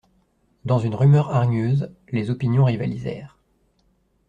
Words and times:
Dans 0.65 0.79
une 0.79 0.95
rumeur 0.95 1.29
hargneuse, 1.29 1.93
les 2.09 2.31
opinions 2.31 2.65
rivalisèrent. 2.65 3.37